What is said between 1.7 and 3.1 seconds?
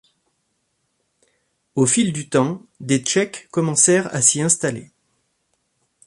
Au fil du temps, des